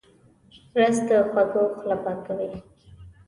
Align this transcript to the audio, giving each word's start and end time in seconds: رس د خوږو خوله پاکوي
رس 0.79 0.97
د 1.07 1.09
خوږو 1.29 1.63
خوله 1.77 1.97
پاکوي 2.03 2.49